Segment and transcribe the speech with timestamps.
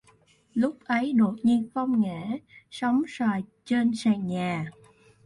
[0.53, 2.25] Lúc ấy đột nhiên phong ngã
[2.71, 4.71] sóng soài trên sàn nhà